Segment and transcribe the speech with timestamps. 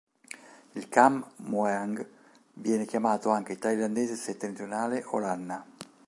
[0.77, 1.15] Il kham
[1.51, 2.03] mueang
[2.53, 5.63] viene chiamato anche thailandese settentrionale o lanna.